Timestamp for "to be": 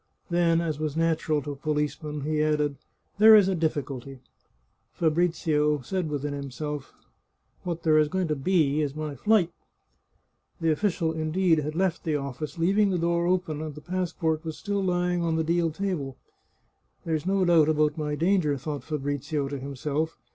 8.29-8.81